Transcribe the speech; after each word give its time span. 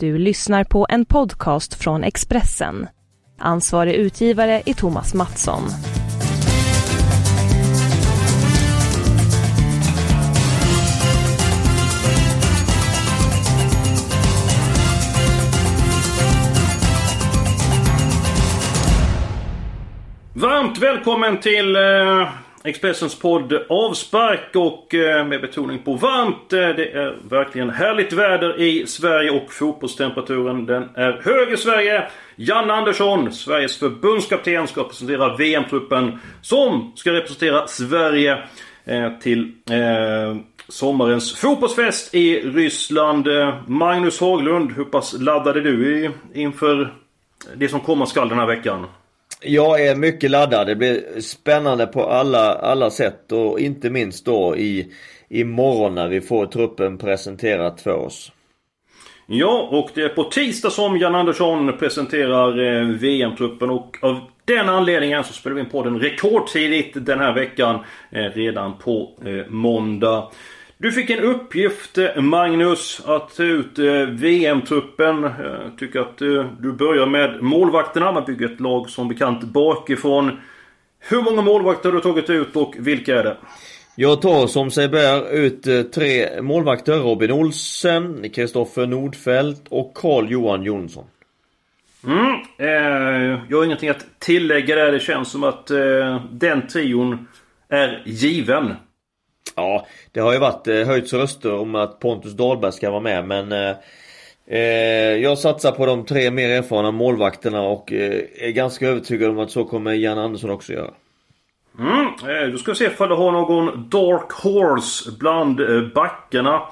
Du 0.00 0.18
lyssnar 0.18 0.64
på 0.64 0.86
en 0.88 1.04
podcast 1.04 1.74
från 1.74 2.04
Expressen. 2.04 2.86
Ansvarig 3.38 3.94
utgivare 3.94 4.62
är 4.66 4.74
Thomas 4.74 5.14
Mattsson. 5.14 5.62
Varmt 20.34 20.78
välkommen 20.78 21.40
till 21.40 21.76
eh, 21.76 22.28
Expressens 22.68 23.18
podd 23.18 23.52
Avspark 23.68 24.56
och 24.56 24.94
eh, 24.94 25.26
med 25.26 25.40
betoning 25.40 25.78
på 25.78 25.94
varmt. 25.94 26.52
Eh, 26.52 26.58
det 26.58 26.92
är 26.92 27.16
verkligen 27.28 27.70
härligt 27.70 28.12
väder 28.12 28.60
i 28.60 28.86
Sverige 28.86 29.30
och 29.30 29.52
fotbollstemperaturen 29.52 30.66
den 30.66 30.88
är 30.94 31.20
hög 31.24 31.52
i 31.52 31.56
Sverige. 31.56 32.08
Janne 32.36 32.72
Andersson, 32.72 33.32
Sveriges 33.32 33.78
förbundskapten, 33.78 34.66
ska 34.66 34.84
presentera 34.84 35.36
VM-truppen 35.36 36.18
som 36.42 36.92
ska 36.96 37.12
representera 37.12 37.66
Sverige 37.66 38.38
eh, 38.84 39.18
till 39.18 39.52
sommarens 40.68 41.36
fotbollsfest 41.36 42.14
i 42.14 42.40
Ryssland. 42.40 43.28
Magnus 43.66 44.20
Haglund, 44.20 44.72
hur 44.72 44.84
pass 44.84 45.16
laddad 45.18 45.56
är 45.56 45.60
du 45.60 46.10
inför 46.34 46.94
det 47.54 47.68
som 47.68 47.80
komma 47.80 48.06
skall 48.06 48.28
den 48.28 48.38
här 48.38 48.46
veckan? 48.46 48.86
Jag 49.42 49.86
är 49.86 49.96
mycket 49.96 50.30
laddad. 50.30 50.66
Det 50.66 50.76
blir 50.76 51.20
spännande 51.20 51.86
på 51.86 52.04
alla, 52.04 52.54
alla 52.54 52.90
sätt 52.90 53.32
och 53.32 53.60
inte 53.60 53.90
minst 53.90 54.24
då 54.24 54.56
i, 54.56 54.92
imorgon 55.28 55.94
när 55.94 56.08
vi 56.08 56.20
får 56.20 56.46
truppen 56.46 56.98
presenterat 56.98 57.80
för 57.80 57.94
oss. 57.94 58.32
Ja, 59.26 59.68
och 59.70 59.90
det 59.94 60.02
är 60.02 60.08
på 60.08 60.24
tisdag 60.24 60.70
som 60.70 60.98
Jan 60.98 61.14
Andersson 61.14 61.78
presenterar 61.78 62.80
eh, 62.80 62.88
VM-truppen 62.88 63.70
och 63.70 63.96
av 64.00 64.20
den 64.44 64.68
anledningen 64.68 65.24
så 65.24 65.32
spelar 65.32 65.54
vi 65.54 65.60
in 65.60 65.68
podden 65.68 66.00
rekordtidigt 66.00 67.06
den 67.06 67.18
här 67.18 67.34
veckan. 67.34 67.84
Eh, 68.10 68.22
redan 68.22 68.78
på 68.78 69.10
eh, 69.24 69.50
måndag. 69.52 70.30
Du 70.80 70.92
fick 70.92 71.10
en 71.10 71.24
uppgift 71.24 71.98
Magnus 72.16 73.02
att 73.06 73.36
ta 73.36 73.42
ut 73.42 73.78
VM-truppen. 74.08 75.22
Jag 75.22 75.78
tycker 75.78 76.00
att 76.00 76.18
du 76.58 76.72
börjar 76.72 77.06
med 77.06 77.42
målvakterna. 77.42 78.12
Man 78.12 78.24
bygger 78.24 78.46
ett 78.46 78.60
lag 78.60 78.90
som 78.90 79.08
bekant 79.08 79.44
bakifrån. 79.44 80.40
Hur 81.00 81.22
många 81.22 81.42
målvakter 81.42 81.88
har 81.88 81.96
du 81.96 82.02
tagit 82.02 82.30
ut 82.30 82.56
och 82.56 82.74
vilka 82.78 83.18
är 83.18 83.24
det? 83.24 83.36
Jag 83.94 84.22
tar 84.22 84.46
som 84.46 84.70
sig 84.70 84.88
bär 84.88 85.34
ut 85.34 85.92
tre 85.92 86.42
målvakter. 86.42 86.98
Robin 86.98 87.32
Olsen, 87.32 88.30
Kristoffer 88.30 88.86
Nordfeldt 88.86 89.68
och 89.68 89.94
Carl-Johan 89.94 90.62
Jonsson. 90.62 91.04
Mm, 92.06 92.34
eh, 92.58 93.40
jag 93.48 93.56
har 93.56 93.64
ingenting 93.64 93.88
att 93.88 94.06
tillägga 94.18 94.76
där. 94.76 94.92
Det 94.92 95.00
känns 95.00 95.30
som 95.30 95.44
att 95.44 95.70
eh, 95.70 96.22
den 96.30 96.66
trion 96.66 97.28
är 97.68 98.02
given. 98.06 98.74
Ja, 99.58 99.86
det 100.12 100.20
har 100.20 100.32
ju 100.32 100.38
varit 100.38 100.68
eh, 100.68 100.86
höjts 100.86 101.12
röster 101.12 101.54
om 101.54 101.74
att 101.74 102.00
Pontus 102.00 102.32
Dahlberg 102.32 102.72
ska 102.72 102.90
vara 102.90 103.00
med 103.00 103.24
men 103.24 103.52
eh, 103.52 103.76
eh, 104.46 105.16
Jag 105.16 105.38
satsar 105.38 105.72
på 105.72 105.86
de 105.86 106.04
tre 106.04 106.30
mer 106.30 106.48
erfarna 106.50 106.90
målvakterna 106.90 107.62
och 107.62 107.92
eh, 107.92 108.22
är 108.38 108.50
ganska 108.50 108.88
övertygad 108.88 109.30
om 109.30 109.38
att 109.38 109.50
så 109.50 109.64
kommer 109.64 109.92
Jan 109.92 110.18
Andersson 110.18 110.50
också 110.50 110.72
göra. 110.72 110.90
Mm, 111.78 112.06
eh, 112.06 112.52
då 112.52 112.58
ska 112.58 112.74
se 112.74 112.84
ifall 112.84 113.08
du 113.08 113.14
har 113.14 113.32
någon 113.32 113.88
Dark 113.88 114.32
Horse 114.32 115.10
bland 115.18 115.60
eh, 115.60 115.82
backarna. 115.94 116.62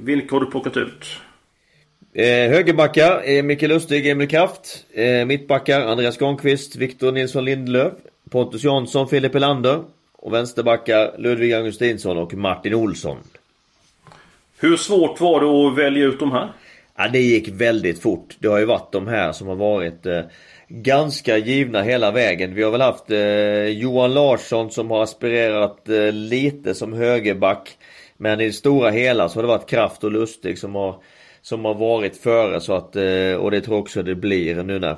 Vilka 0.00 0.36
har 0.36 0.40
du 0.40 0.50
plockat 0.50 0.76
ut? 0.76 1.06
Eh, 2.14 2.50
högerbackar, 2.50 3.22
eh, 3.24 3.42
Micke 3.42 3.62
Lustig, 3.62 4.06
Emil 4.06 4.28
Kraft. 4.28 4.84
Eh, 4.92 5.26
mittbackar, 5.26 5.80
Andreas 5.80 6.18
Granqvist, 6.18 6.76
Victor 6.76 7.12
Nilsson 7.12 7.44
Lindelöf. 7.44 7.92
Pontus 8.30 8.64
Jansson, 8.64 9.08
Filip 9.08 9.34
Elander. 9.34 9.84
Och 10.24 10.34
vänsterbackar 10.34 11.14
Ludvig 11.18 11.52
Augustinsson 11.52 12.18
och 12.18 12.34
Martin 12.34 12.74
Olsson. 12.74 13.16
Hur 14.58 14.76
svårt 14.76 15.20
var 15.20 15.40
det 15.40 15.46
att 15.46 15.78
välja 15.78 16.04
ut 16.04 16.18
de 16.18 16.32
här? 16.32 16.52
Ja, 16.96 17.08
det 17.08 17.20
gick 17.20 17.48
väldigt 17.48 18.02
fort. 18.02 18.36
Det 18.38 18.48
har 18.48 18.58
ju 18.58 18.64
varit 18.64 18.92
de 18.92 19.06
här 19.06 19.32
som 19.32 19.48
har 19.48 19.54
varit 19.54 20.06
eh, 20.06 20.20
ganska 20.68 21.36
givna 21.36 21.82
hela 21.82 22.10
vägen. 22.10 22.54
Vi 22.54 22.62
har 22.62 22.70
väl 22.70 22.80
haft 22.80 23.10
eh, 23.10 23.64
Johan 23.64 24.14
Larsson 24.14 24.70
som 24.70 24.90
har 24.90 25.02
aspirerat 25.02 25.88
eh, 25.88 26.12
lite 26.12 26.74
som 26.74 26.92
högerback. 26.92 27.76
Men 28.16 28.40
i 28.40 28.46
det 28.46 28.52
stora 28.52 28.90
hela 28.90 29.28
så 29.28 29.38
har 29.38 29.42
det 29.42 29.48
varit 29.48 29.70
Kraft 29.70 30.04
och 30.04 30.12
Lustig 30.12 30.58
som 30.58 30.74
har, 30.74 30.96
som 31.42 31.64
har 31.64 31.74
varit 31.74 32.16
före. 32.16 32.60
Så 32.60 32.72
att, 32.72 32.96
eh, 32.96 33.34
och 33.34 33.50
det 33.50 33.60
tror 33.60 33.76
jag 33.76 33.82
också 33.82 34.02
det 34.02 34.14
blir 34.14 34.62
nu 34.62 34.78
när 34.78 34.96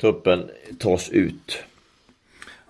truppen 0.00 0.50
tas 0.78 1.10
ut. 1.10 1.64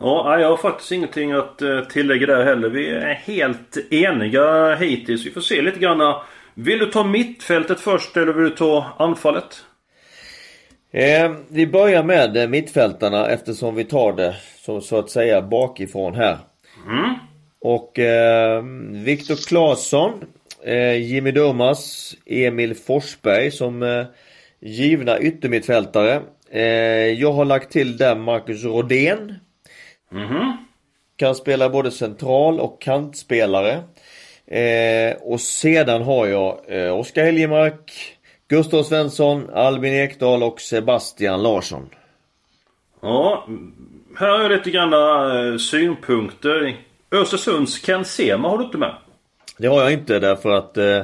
Ja, 0.04 0.40
jag 0.40 0.50
har 0.50 0.56
faktiskt 0.56 0.92
ingenting 0.92 1.32
att 1.32 1.62
eh, 1.62 1.80
tillägga 1.80 2.26
där 2.26 2.44
heller. 2.44 2.68
Vi 2.68 2.90
är 2.90 3.14
helt 3.14 3.92
eniga 3.92 4.74
hittills. 4.74 5.26
Vi 5.26 5.30
får 5.30 5.40
se 5.40 5.62
lite 5.62 5.78
grann. 5.78 6.20
Vill 6.54 6.78
du 6.78 6.86
ta 6.86 7.04
mittfältet 7.04 7.80
först 7.80 8.16
eller 8.16 8.32
vill 8.32 8.44
du 8.44 8.50
ta 8.50 8.86
anfallet? 8.98 9.64
Eh, 10.90 11.32
vi 11.48 11.66
börjar 11.66 12.02
med 12.02 12.50
mittfältarna 12.50 13.26
eftersom 13.26 13.74
vi 13.74 13.84
tar 13.84 14.12
det 14.12 14.34
så, 14.58 14.80
så 14.80 14.98
att 14.98 15.10
säga 15.10 15.42
bakifrån 15.42 16.14
här. 16.14 16.38
Mm. 16.86 17.14
Och 17.60 17.98
eh, 17.98 18.62
Viktor 18.90 19.48
Claesson, 19.48 20.24
eh, 20.64 20.96
Jimmy 20.96 21.30
Durmas, 21.30 22.14
Emil 22.26 22.74
Forsberg 22.74 23.50
som 23.50 23.82
eh, 23.82 24.04
givna 24.60 25.18
yttermittfältare. 25.18 26.20
Eh, 26.50 26.62
jag 27.20 27.32
har 27.32 27.44
lagt 27.44 27.72
till 27.72 27.96
där 27.96 28.16
Marcus 28.16 28.64
Rodén 28.64 29.34
Mhm. 30.14 30.56
Kan 31.16 31.34
spela 31.34 31.68
både 31.68 31.90
central 31.90 32.60
och 32.60 32.82
kantspelare. 32.82 33.82
Eh, 34.46 35.16
och 35.20 35.40
sedan 35.40 36.02
har 36.02 36.26
jag 36.26 36.60
eh, 36.68 36.98
Oskar 36.98 37.24
Helgemark, 37.24 38.16
Gustav 38.48 38.82
Svensson, 38.82 39.50
Albin 39.54 39.94
Ekdal 39.94 40.42
och 40.42 40.60
Sebastian 40.60 41.42
Larsson. 41.42 41.88
Ja, 43.00 43.48
här 44.16 44.28
har 44.28 44.42
jag 44.42 44.50
lite 44.50 44.70
grann 44.70 44.92
eh, 44.92 45.56
synpunkter. 45.58 46.76
Östersunds 47.10 47.78
Ken 47.78 48.04
Sema 48.04 48.48
har 48.48 48.58
du 48.58 48.64
inte 48.64 48.78
med? 48.78 48.94
Det 49.58 49.66
har 49.66 49.82
jag 49.82 49.92
inte 49.92 50.18
därför 50.18 50.50
att 50.50 50.76
eh, 50.76 51.02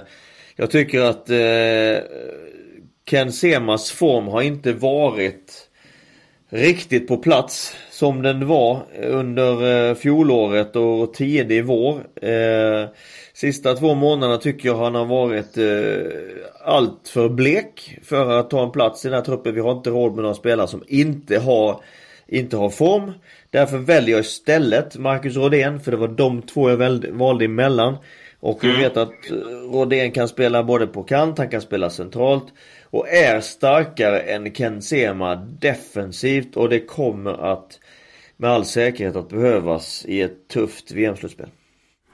jag 0.56 0.70
tycker 0.70 1.00
att 1.00 1.30
eh, 1.30 2.04
Ken 3.10 3.32
Semas 3.32 3.90
form 3.92 4.28
har 4.28 4.42
inte 4.42 4.72
varit 4.72 5.69
riktigt 6.50 7.08
på 7.08 7.16
plats 7.16 7.76
som 7.90 8.22
den 8.22 8.46
var 8.46 8.82
eh, 8.94 9.18
under 9.18 9.88
eh, 9.90 9.94
fjolåret 9.94 10.76
och 10.76 11.14
tidig 11.14 11.64
vår. 11.64 12.02
Eh, 12.22 12.88
sista 13.34 13.74
två 13.74 13.94
månaderna 13.94 14.36
tycker 14.36 14.68
jag 14.68 14.76
han 14.76 14.94
har 14.94 15.04
varit 15.04 15.58
allt 16.64 17.08
för 17.08 17.28
blek 17.28 17.98
för 18.02 18.40
att 18.40 18.50
ta 18.50 18.62
en 18.62 18.70
plats 18.70 19.04
i 19.04 19.08
den 19.08 19.14
här 19.14 19.24
truppen. 19.24 19.54
Vi 19.54 19.60
har 19.60 19.72
inte 19.72 19.90
råd 19.90 20.14
med 20.14 20.22
några 20.22 20.34
spelare 20.34 20.68
som 20.68 20.82
inte 20.86 21.38
har, 21.38 21.80
inte 22.26 22.56
har 22.56 22.70
form. 22.70 23.12
Därför 23.50 23.78
väljer 23.78 24.16
jag 24.16 24.20
istället 24.20 24.96
Marcus 24.96 25.36
Rodén 25.36 25.80
för 25.80 25.90
det 25.90 25.96
var 25.96 26.08
de 26.08 26.42
två 26.42 26.70
jag 26.70 26.76
valde 27.12 27.44
emellan. 27.44 27.96
Och 28.40 28.64
vi 28.64 28.72
vet 28.72 28.96
att 28.96 29.14
Rodén 29.72 30.12
kan 30.12 30.28
spela 30.28 30.62
både 30.62 30.86
på 30.86 31.02
kant, 31.02 31.38
han 31.38 31.48
kan 31.48 31.60
spela 31.60 31.90
centralt. 31.90 32.44
Och 32.84 33.08
är 33.08 33.40
starkare 33.40 34.20
än 34.20 34.52
Ken 34.52 34.82
Sema 34.82 35.34
defensivt 35.36 36.56
och 36.56 36.68
det 36.68 36.80
kommer 36.80 37.52
att 37.52 37.78
med 38.36 38.50
all 38.50 38.64
säkerhet 38.64 39.16
att 39.16 39.28
behövas 39.28 40.04
i 40.08 40.20
ett 40.20 40.48
tufft 40.48 40.92
VM-slutspel. 40.92 41.48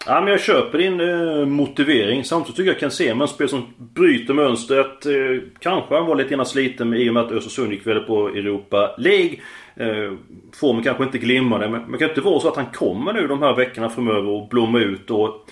Ja, 0.07 0.21
men 0.21 0.31
jag 0.31 0.41
köper 0.41 0.79
din 0.79 1.01
eh, 1.01 1.47
motivering. 1.47 2.25
Samtidigt 2.25 2.57
tycker 2.57 2.71
jag 2.71 2.81
Ken 2.81 2.91
Sema 2.91 3.25
en 3.25 3.29
spel 3.29 3.49
som 3.49 3.75
bryter 3.79 4.35
mönstret. 4.35 5.07
Eh, 5.07 5.13
kanske 5.59 5.95
han 5.95 6.07
var 6.07 6.17
lite 6.17 6.35
grann 6.35 6.47
sliten 6.47 6.95
i 6.95 7.11
och 7.11 7.15
med 7.15 7.23
att 7.23 7.33
Östersund 7.33 7.73
gick 7.73 7.87
väl 7.87 8.01
på 8.01 8.29
Europa 8.29 8.95
League. 8.99 9.37
Eh, 9.77 10.13
formen 10.61 10.83
kanske 10.83 11.05
inte 11.05 11.19
glimmade 11.19 11.69
men 11.69 11.93
det 11.93 11.99
kan 11.99 12.09
inte 12.09 12.21
vara 12.21 12.41
så 12.41 12.49
att 12.49 12.57
han 12.57 12.67
kommer 12.67 13.13
nu 13.13 13.27
de 13.27 13.43
här 13.43 13.57
veckorna 13.57 13.89
framöver 13.89 14.29
och 14.29 14.49
blommar 14.49 14.81
ut. 14.81 15.11
Och 15.11 15.47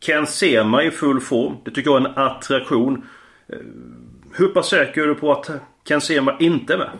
Ken 0.00 0.26
Sema 0.26 0.82
i 0.82 0.90
full 0.90 1.20
form. 1.20 1.56
Det 1.64 1.70
tycker 1.70 1.90
jag 1.90 2.02
är 2.02 2.08
en 2.08 2.18
attraktion. 2.18 3.08
Eh, 3.48 3.58
hur 4.34 4.48
pass 4.48 4.68
säker 4.68 5.02
är 5.02 5.06
du 5.06 5.14
på 5.14 5.32
att 5.32 5.50
Ken 5.88 6.00
Sema 6.00 6.36
inte 6.40 6.72
är 6.72 6.78
med? 6.78 6.90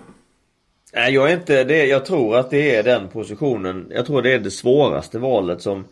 Nej 0.94 1.14
jag 1.14 1.30
är 1.30 1.34
inte 1.34 1.64
det. 1.64 1.86
Jag 1.86 2.06
tror 2.06 2.36
att 2.36 2.50
det 2.50 2.76
är 2.76 2.82
den 2.82 3.08
positionen. 3.08 3.86
Jag 3.90 4.06
tror 4.06 4.22
det 4.22 4.32
är 4.32 4.38
det 4.38 4.50
svåraste 4.50 5.18
valet 5.18 5.62
som 5.62 5.84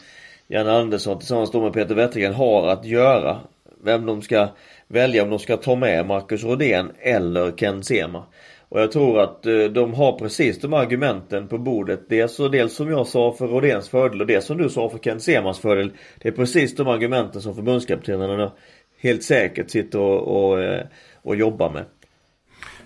Jan 0.47 0.69
Andersson 0.69 1.19
tillsammans 1.19 1.53
med 1.53 1.73
Peter 1.73 1.95
Wettergren 1.95 2.35
har 2.35 2.69
att 2.69 2.85
göra. 2.85 3.37
Vem 3.83 4.07
de 4.07 4.23
ska 4.23 4.49
välja 4.87 5.23
om 5.23 5.31
de 5.31 5.39
ska 5.39 5.57
ta 5.57 5.77
med 5.77 6.07
Marcus 6.07 6.45
Rodén 6.45 6.91
eller 6.99 7.51
Ken 7.51 7.83
Sema. 7.85 8.25
Och 8.69 8.81
jag 8.81 8.93
tror 8.93 9.21
att 9.21 9.47
eh, 9.47 9.65
de 9.65 9.95
har 9.95 10.19
precis 10.19 10.61
de 10.61 10.75
argumenten 10.75 11.49
på 11.49 11.59
bordet. 11.59 12.09
Dels, 12.09 12.41
och 12.41 12.51
dels 12.51 12.75
som 12.75 12.91
jag 12.91 13.07
sa 13.07 13.33
för 13.33 13.47
Rodéns 13.47 13.89
fördel 13.89 14.21
och 14.21 14.27
det 14.27 14.45
som 14.45 14.59
du 14.59 14.69
sa 14.69 14.89
för 14.89 14.99
Ken 14.99 15.21
Semas 15.21 15.59
fördel. 15.59 15.93
Det 16.19 16.29
är 16.29 16.33
precis 16.33 16.77
de 16.77 16.89
argumenten 16.89 17.43
som 17.43 17.55
förbundskaptenerna 17.55 18.53
helt 19.01 19.23
säkert 19.23 19.71
sitter 19.71 20.01
och, 20.01 20.51
och, 20.51 20.63
eh, 20.63 20.83
och 21.23 21.37
jobbar 21.37 21.71
med. 21.71 21.85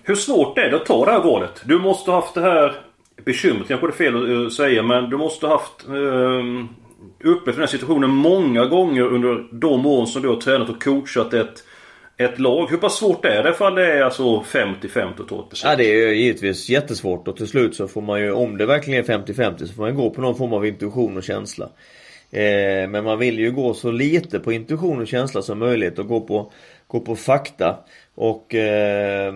Hur 0.03 0.15
svårt 0.15 0.57
är 0.57 0.69
det 0.69 0.75
att 0.75 0.85
ta 0.85 1.05
det 1.05 1.11
här 1.11 1.23
valet? 1.23 1.61
Du 1.65 1.79
måste 1.79 2.11
ha 2.11 2.21
haft 2.21 2.33
det 2.33 2.41
här 2.41 2.75
bekymret, 3.25 3.67
kanske 3.67 3.87
det 3.87 3.91
är 3.91 3.95
fel 3.95 4.23
att 4.23 4.29
eh, 4.29 4.49
säga, 4.49 4.83
men 4.83 5.09
du 5.09 5.17
måste 5.17 5.47
ha 5.47 5.53
haft 5.53 5.87
um, 5.87 6.69
upplevt 7.23 7.55
den 7.55 7.63
här 7.63 7.67
situationen 7.67 8.09
många 8.09 8.65
gånger 8.65 9.01
under 9.01 9.47
de 9.51 9.85
år 9.85 10.05
som 10.05 10.21
du 10.21 10.27
har 10.27 10.35
tränat 10.35 10.69
och 10.69 10.83
coachat 10.83 11.33
ett, 11.33 11.63
ett 12.17 12.39
lag. 12.39 12.69
Hur 12.69 12.77
pass 12.77 12.97
svårt 12.97 13.25
är 13.25 13.43
det 13.43 13.49
ifall 13.49 13.75
det 13.75 13.93
är 13.93 14.01
alltså 14.01 14.23
50-50 14.39 15.17
totalt? 15.17 15.61
Ja 15.63 15.75
det 15.75 15.83
är 15.83 16.13
givetvis 16.13 16.69
jättesvårt 16.69 17.27
och 17.27 17.37
till 17.37 17.47
slut 17.47 17.75
så 17.75 17.87
får 17.87 18.01
man 18.01 18.21
ju, 18.21 18.31
om 18.31 18.57
det 18.57 18.65
verkligen 18.65 19.03
är 19.03 19.17
50-50 19.17 19.65
så 19.65 19.73
får 19.73 19.83
man 19.83 19.95
gå 19.95 20.09
på 20.09 20.21
någon 20.21 20.37
form 20.37 20.53
av 20.53 20.65
intuition 20.65 21.17
och 21.17 21.23
känsla. 21.23 21.69
Eh, 22.31 22.89
men 22.89 23.03
man 23.03 23.19
vill 23.19 23.39
ju 23.39 23.51
gå 23.51 23.73
så 23.73 23.91
lite 23.91 24.39
på 24.39 24.51
intuition 24.51 25.01
och 25.01 25.07
känsla 25.07 25.41
som 25.41 25.59
möjligt 25.59 25.99
och 25.99 26.07
gå 26.07 26.21
på, 26.21 26.51
gå 26.87 26.99
på 26.99 27.15
fakta. 27.15 27.79
Och 28.15 28.55
eh, 28.55 29.33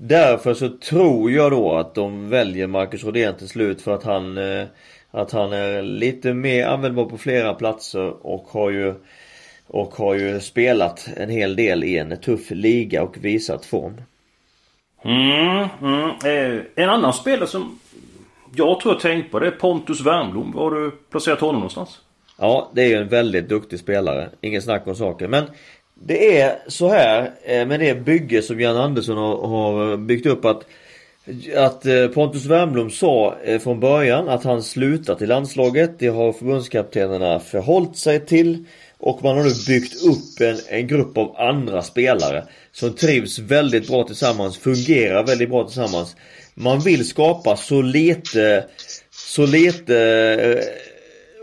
Därför 0.00 0.54
så 0.54 0.68
tror 0.68 1.30
jag 1.30 1.50
då 1.50 1.72
att 1.72 1.94
de 1.94 2.28
väljer 2.28 2.66
Marcus 2.66 3.04
Rodén 3.04 3.34
till 3.34 3.48
slut 3.48 3.82
för 3.82 3.94
att 3.94 4.04
han 4.04 4.38
eh, 4.38 4.66
Att 5.10 5.32
han 5.32 5.52
är 5.52 5.82
lite 5.82 6.34
mer 6.34 6.66
användbar 6.66 7.04
på 7.04 7.18
flera 7.18 7.54
platser 7.54 8.26
och 8.26 8.48
har 8.48 8.70
ju 8.70 8.94
och 9.70 9.94
har 9.94 10.14
ju 10.14 10.40
spelat 10.40 11.08
en 11.16 11.30
hel 11.30 11.56
del 11.56 11.84
i 11.84 11.98
en 11.98 12.20
tuff 12.20 12.50
liga 12.50 13.02
och 13.02 13.16
visat 13.20 13.64
form. 13.64 14.00
Mm, 15.04 15.68
mm. 15.82 16.10
Eh, 16.24 16.62
en 16.74 16.88
annan 16.88 17.12
spelare 17.12 17.46
som 17.46 17.78
jag 18.54 18.80
tror 18.80 18.94
jag 18.94 19.00
tänkt 19.00 19.30
på 19.30 19.38
det 19.38 19.46
är 19.46 19.50
Pontus 19.50 20.00
Wernbloom. 20.00 20.52
Var 20.52 20.62
har 20.62 20.80
du 20.80 20.90
placerat 20.90 21.40
honom 21.40 21.54
någonstans? 21.54 22.00
Ja, 22.38 22.70
det 22.74 22.82
är 22.82 22.88
ju 22.88 22.94
en 22.94 23.08
väldigt 23.08 23.48
duktig 23.48 23.78
spelare. 23.78 24.28
Ingen 24.40 24.62
snack 24.62 24.86
om 24.86 24.94
saken. 24.94 25.30
Men 25.30 25.44
det 25.94 26.40
är 26.40 26.58
så 26.66 26.88
här 26.88 27.30
eh, 27.42 27.66
med 27.66 27.80
det 27.80 27.94
bygge 27.94 28.42
som 28.42 28.60
Jan 28.60 28.76
Andersson 28.76 29.16
har, 29.16 29.96
byggt 29.96 30.26
upp 30.26 30.44
att 30.44 30.66
att 31.56 31.86
eh, 31.86 32.06
Pontus 32.06 32.44
Wernbloom 32.44 32.90
sa 32.90 33.34
eh, 33.44 33.58
från 33.58 33.80
början 33.80 34.28
att 34.28 34.44
han 34.44 34.62
slutar 34.62 35.14
till 35.14 35.28
landslaget. 35.28 35.98
Det 35.98 36.08
har 36.08 36.32
förbundskaptenerna 36.32 37.40
förhållit 37.40 37.96
sig 37.96 38.26
till. 38.26 38.64
Och 38.98 39.24
man 39.24 39.36
har 39.36 39.44
nu 39.44 39.52
byggt 39.66 40.04
upp 40.04 40.40
en, 40.40 40.58
en 40.68 40.86
grupp 40.86 41.18
av 41.18 41.36
andra 41.36 41.82
spelare 41.82 42.44
som 42.72 42.92
trivs 42.92 43.38
väldigt 43.38 43.88
bra 43.88 44.04
tillsammans, 44.04 44.58
fungerar 44.58 45.26
väldigt 45.26 45.50
bra 45.50 45.64
tillsammans. 45.64 46.16
Man 46.54 46.80
vill 46.80 47.08
skapa 47.08 47.56
så 47.56 47.82
lite, 47.82 48.64
så 49.10 49.46
lite 49.46 49.96
eh, 50.42 50.64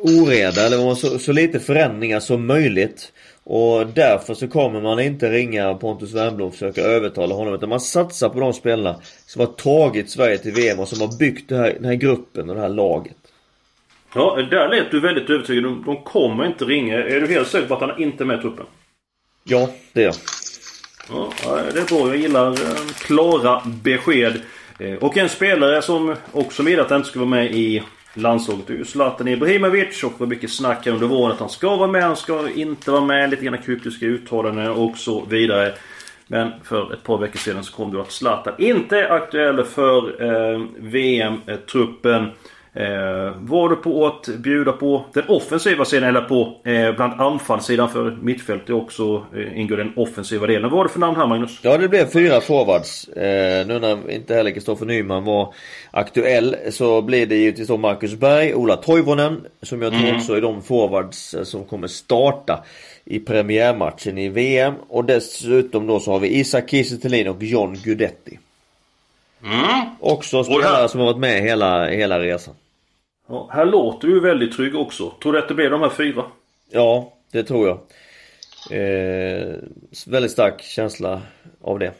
oreda 0.01 0.65
eller 0.65 0.95
så, 0.95 1.19
så 1.19 1.31
lite 1.31 1.59
förändringar 1.59 2.19
som 2.19 2.47
möjligt. 2.47 3.11
Och 3.43 3.87
därför 3.87 4.33
så 4.33 4.47
kommer 4.47 4.81
man 4.81 4.99
inte 4.99 5.31
ringa 5.31 5.73
Pontus 5.73 6.13
Wernbloom 6.13 6.47
och 6.47 6.53
försöka 6.53 6.81
övertala 6.81 7.35
honom. 7.35 7.53
Utan 7.53 7.69
man 7.69 7.79
satsar 7.79 8.29
på 8.29 8.39
de 8.39 8.53
spelarna 8.53 9.01
som 9.25 9.39
har 9.39 9.47
tagit 9.47 10.09
Sverige 10.09 10.37
till 10.37 10.51
VM 10.51 10.79
och 10.79 10.87
som 10.87 11.01
har 11.01 11.17
byggt 11.17 11.51
här, 11.51 11.73
den 11.73 11.85
här 11.85 11.95
gruppen 11.95 12.49
och 12.49 12.55
det 12.55 12.61
här 12.61 12.69
laget. 12.69 13.24
Ja, 14.15 14.41
där 14.49 14.69
lät 14.69 14.91
du 14.91 14.99
väldigt 14.99 15.29
övertygad. 15.29 15.63
De, 15.63 15.83
de 15.85 16.03
kommer 16.03 16.45
inte 16.45 16.65
ringa. 16.65 17.03
Är 17.03 17.21
du 17.21 17.27
helt 17.27 17.47
säker 17.47 17.67
på 17.67 17.73
att 17.73 17.81
han 17.81 18.01
inte 18.01 18.23
är 18.23 18.25
med 18.25 18.39
i 18.39 18.41
truppen? 18.41 18.65
Ja, 19.43 19.69
det 19.93 20.01
är 20.01 20.05
jag. 20.05 20.15
Ja, 21.09 21.31
det 21.73 21.79
är 21.79 21.85
bra. 21.85 22.07
Jag 22.07 22.17
gillar 22.17 22.47
eh, 22.47 22.87
klara 22.99 23.61
besked. 23.65 24.41
Eh, 24.79 24.93
och 24.93 25.17
en 25.17 25.29
spelare 25.29 25.81
som 25.81 26.15
också 26.31 26.63
med 26.63 26.79
att 26.79 26.89
han 26.89 26.97
inte 26.99 27.09
ska 27.09 27.19
vara 27.19 27.29
med 27.29 27.51
i 27.51 27.83
landslaget 28.13 28.69
är 28.69 28.73
ju 28.73 28.85
Zlatan 28.85 29.27
Ibrahimovic 29.27 30.03
och 30.03 30.11
det 30.11 30.19
var 30.19 30.27
mycket 30.27 30.51
snack 30.51 30.87
under 30.87 31.07
våren 31.07 31.31
att 31.31 31.39
han 31.39 31.49
ska 31.49 31.75
vara 31.75 31.91
med, 31.91 32.03
han 32.03 32.15
ska 32.15 32.49
inte 32.49 32.91
vara 32.91 33.05
med. 33.05 33.29
Lite 33.29 33.45
grann 33.45 33.57
kryptiska 33.57 34.05
uttalanden 34.05 34.71
och 34.71 34.97
så 34.97 35.25
vidare. 35.25 35.73
Men 36.27 36.51
för 36.63 36.93
ett 36.93 37.03
par 37.03 37.17
veckor 37.17 37.37
sedan 37.37 37.63
så 37.63 37.73
kom 37.73 37.93
det 37.93 38.01
att 38.01 38.11
Zlatan 38.11 38.53
inte 38.57 38.97
är 38.97 39.09
aktuell 39.09 39.63
för 39.63 40.23
eh, 40.23 40.61
VM-truppen. 40.77 42.31
Eh, 42.75 43.33
var 43.39 43.69
du 43.69 43.75
på 43.75 44.07
att 44.07 44.27
bjuda 44.27 44.71
på 44.71 45.05
den 45.13 45.23
offensiva 45.27 45.85
sidan 45.85 46.09
eller 46.09 46.21
på 46.21 46.57
eh, 46.63 46.95
bland 46.95 47.21
anfallssidan 47.21 47.89
för 47.89 48.17
mittfältet 48.21 48.69
också 48.69 49.25
eh, 49.35 49.59
ingår 49.59 49.77
den 49.77 49.93
offensiva 49.95 50.47
delen. 50.47 50.69
Vad 50.69 50.77
var 50.77 50.83
det 50.83 50.89
för 50.89 50.99
namn 50.99 51.17
här 51.17 51.27
Magnus? 51.27 51.59
Ja 51.61 51.77
det 51.77 51.87
blev 51.87 52.05
fyra 52.05 52.41
forwards. 52.41 53.07
Eh, 53.07 53.67
nu 53.67 53.79
när 53.79 54.11
inte 54.11 54.35
heller 54.35 54.51
Kristoffer 54.51 54.85
Nyman 54.85 55.23
var 55.23 55.53
aktuell 55.91 56.55
så 56.69 57.01
blir 57.01 57.25
det 57.25 57.35
givetvis 57.35 57.67
då 57.67 57.77
Marcus 57.77 58.15
Berg, 58.15 58.55
Ola 58.55 58.75
Toivonen 58.75 59.45
som 59.61 59.81
jag 59.81 59.91
tror 59.91 60.03
mm. 60.03 60.15
också 60.15 60.33
är 60.33 60.41
de 60.41 60.61
forwards 60.61 61.33
eh, 61.33 61.43
som 61.43 61.63
kommer 61.63 61.87
starta 61.87 62.63
i 63.05 63.19
premiärmatchen 63.19 64.17
i 64.17 64.29
VM. 64.29 64.73
Och 64.87 65.05
dessutom 65.05 65.87
då 65.87 65.99
så 65.99 66.11
har 66.11 66.19
vi 66.19 66.39
Isak 66.39 66.69
Kiese 66.69 67.29
och 67.29 67.43
John 67.43 67.77
Guidetti. 67.83 68.39
Mm. 69.43 69.85
Också 69.99 70.43
spelare 70.43 70.89
som 70.89 70.99
har 70.99 71.07
varit 71.07 71.19
med 71.19 71.41
hela, 71.41 71.87
hela 71.87 72.19
resan. 72.19 72.53
Ja, 73.27 73.49
här 73.51 73.65
låter 73.65 74.07
du 74.07 74.19
väldigt 74.19 74.53
trygg 74.55 74.75
också. 74.75 75.13
Tror 75.21 75.33
du 75.33 75.39
att 75.39 75.47
det 75.47 75.53
blir 75.53 75.69
de 75.69 75.81
här 75.81 75.89
fyra? 75.89 76.23
Ja, 76.71 77.13
det 77.31 77.43
tror 77.43 77.67
jag. 77.67 77.77
Eh, 78.71 79.55
väldigt 80.07 80.31
stark 80.31 80.61
känsla 80.61 81.21
av 81.61 81.79
det. 81.79 81.91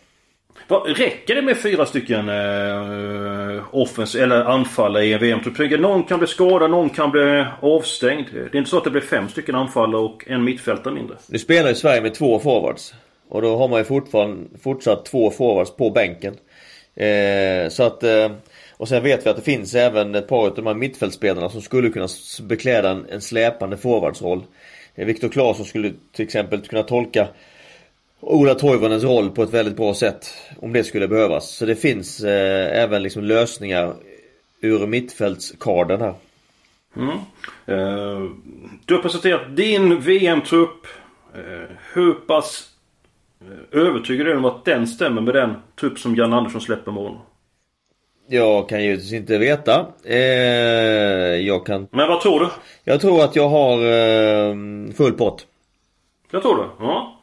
Va, 0.68 0.86
räcker 0.88 1.36
det 1.36 1.42
med 1.42 1.58
fyra 1.58 1.86
stycken 1.86 2.30
eh, 2.30 3.64
offens 3.72 4.16
eller 4.16 4.44
anfallare 4.46 5.06
i 5.06 5.14
en 5.14 5.20
VM-trupp? 5.20 5.80
Någon 5.80 6.04
kan 6.04 6.20
bli 6.20 6.28
skadad, 6.28 6.72
någon 6.72 6.90
kan 6.90 7.12
bli 7.12 7.46
avstängd. 7.60 8.26
Det 8.34 8.40
är 8.40 8.56
inte 8.56 8.70
så 8.70 8.78
att 8.78 8.84
det 8.84 8.92
blir 8.92 9.02
fem 9.02 9.30
stycken 9.30 9.56
anfallare 9.56 10.02
och 10.02 10.24
en 10.28 10.44
mittfältare 10.44 10.94
mindre. 10.94 11.18
Nu 11.28 11.40
spelar 11.40 11.70
ju 11.70 11.76
Sverige 11.76 12.02
med 12.02 12.14
två 12.14 12.40
forwards. 12.40 12.94
Och 13.30 13.42
då 13.42 13.58
har 13.58 13.68
man 13.68 13.80
ju 13.80 13.86
fortfarande 13.86 14.60
fortsatt 14.64 15.06
två 15.06 15.32
forwards 15.32 15.72
på 15.72 15.90
bänken. 15.90 16.34
Eh, 16.96 17.70
så 17.70 17.84
att 17.84 18.04
eh, 18.04 18.32
och 18.78 18.88
sen 18.88 19.04
vet 19.04 19.26
vi 19.26 19.30
att 19.30 19.36
det 19.36 19.42
finns 19.42 19.76
även 19.76 20.16
ett 20.16 20.28
par 20.28 20.48
av 20.48 20.56
de 20.56 20.68
här 20.68 20.74
mittfältsspelarna 20.74 21.50
som 21.50 21.62
skulle 21.62 21.90
kunna 21.90 22.08
bekläda 22.42 22.90
en, 22.90 23.06
en 23.10 23.22
släpande 23.22 23.78
forwardsroll. 23.78 24.44
Eh, 24.96 25.06
Viktor 25.06 25.30
Claesson 25.30 25.66
skulle 25.66 25.94
till 26.12 26.26
exempel 26.26 26.62
kunna 26.62 26.84
tolka 26.84 27.28
Ola 28.20 28.56
Toivonens 28.56 29.04
roll 29.04 29.30
på 29.30 29.44
ett 29.44 29.54
väldigt 29.54 29.78
bra 29.78 29.94
sätt. 29.94 30.34
Om 30.60 30.74
det 30.74 30.84
skulle 30.84 31.08
behövas. 31.08 31.50
Så 31.50 31.66
det 31.66 31.76
finns 31.76 32.24
eh, 32.24 32.84
även 32.84 33.04
liksom 33.04 33.24
lösningar 33.24 33.94
ur 34.62 34.88
mittfältskarden 34.88 36.02
här. 36.02 36.14
Mm. 36.96 37.10
Eh, 37.66 38.30
du 38.86 38.96
har 38.96 39.02
presenterat 39.02 39.56
din 39.56 40.02
VM-trupp. 40.02 40.88
Eh, 41.34 41.76
hur 41.94 42.14
pass 42.14 42.70
eh, 43.42 43.82
övertygad 43.82 44.28
är 44.28 44.32
du 44.32 44.38
om 44.38 44.46
att 44.46 44.66
den 44.66 44.88
stämmer 44.88 45.22
med 45.22 45.34
den 45.34 45.54
trupp 45.80 46.00
som 46.00 46.16
Jan 46.16 46.34
Andersson 46.34 46.62
släpper 46.62 46.92
imorgon? 46.92 47.18
Jag 48.28 48.70
kan 48.70 48.84
givetvis 48.84 49.14
inte 49.14 49.38
veta. 49.38 49.86
Eh, 50.04 50.18
jag 51.48 51.66
kan... 51.66 51.88
Men 51.92 52.08
vad 52.08 52.22
tror 52.22 52.40
du? 52.40 52.50
Jag 52.84 53.02
tror 53.02 53.24
att 53.24 53.36
jag 53.36 53.50
har 53.50 53.78
eh, 53.78 54.56
full 54.94 55.14
pott. 55.14 55.46
Jag 56.32 56.42
tror 56.42 56.58
det? 56.58 56.70
Ja. 56.80 57.15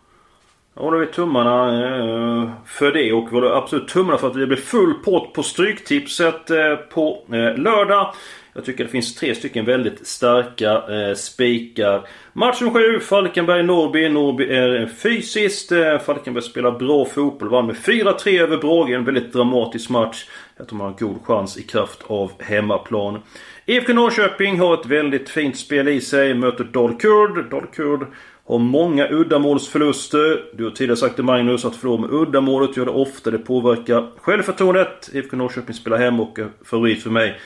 Ja, 0.75 0.91
då 0.91 0.99
är 0.99 1.07
tummarna 1.07 1.85
eh, 1.85 2.50
för 2.67 2.93
det 2.93 3.12
och 3.12 3.29
håller 3.29 3.50
absolut 3.50 3.88
tummarna 3.88 4.19
för 4.19 4.26
att 4.26 4.35
det 4.35 4.47
blir 4.47 4.57
full 4.57 4.95
pott 4.95 5.33
på 5.33 5.43
Stryktipset 5.43 6.50
eh, 6.50 6.76
på 6.76 7.25
eh, 7.29 7.57
lördag. 7.59 8.14
Jag 8.55 8.64
tycker 8.64 8.85
det 8.85 8.91
finns 8.91 9.14
tre 9.14 9.35
stycken 9.35 9.64
väldigt 9.64 10.07
starka 10.07 10.73
eh, 10.73 11.14
spikar. 11.14 12.09
Match 12.33 12.61
nummer 12.61 12.99
7, 12.99 12.99
Falkenberg-Norrby. 13.00 14.09
Norrby 14.09 14.45
är 14.45 14.87
fysiskt. 14.87 15.73
Eh, 15.73 15.99
Falkenberg 15.99 16.45
spelar 16.45 16.71
bra 16.71 17.05
fotboll. 17.05 17.49
Vann 17.49 17.67
med 17.67 17.76
4-3 17.76 18.41
över 18.41 18.57
Brage. 18.57 18.91
En 18.91 19.05
väldigt 19.05 19.33
dramatisk 19.33 19.91
match. 19.91 20.26
Jag 20.57 20.69
tror 20.69 20.79
man 20.79 20.87
har 20.87 20.99
god 20.99 21.25
chans 21.25 21.59
i 21.59 21.62
kraft 21.62 22.02
av 22.07 22.33
hemmaplan. 22.43 23.23
IFK 23.67 23.93
Norrköping 23.93 24.59
har 24.59 24.75
ett 24.75 24.87
väldigt 24.87 25.29
fint 25.29 25.57
spel 25.57 25.88
i 25.88 26.00
sig. 26.00 26.35
Möter 26.35 26.64
Dalkurd. 26.64 27.50
Dalkurd 27.50 28.07
har 28.46 28.58
många 28.58 29.08
uddamålsförluster. 29.08 30.44
Du 30.56 30.64
har 30.64 30.70
tidigare 30.70 30.96
sagt 30.96 31.14
till 31.14 31.25
Magnus 31.25 31.64
att 31.64 31.76
förlora 31.76 32.00
med 32.00 32.11
uddamålet 32.11 32.76
gör 32.76 32.84
det 32.84 32.90
ofta. 32.90 33.30
Det 33.30 33.38
påverkar 33.38 34.06
självförtroendet. 34.16 35.11
IFK 35.12 35.37
Norrköping 35.37 35.75
spelar 35.75 35.99
hem 35.99 36.20
och 36.20 36.38
är 36.38 36.49
favorit 36.64 37.02
för 37.02 37.11
mig. 37.11 37.40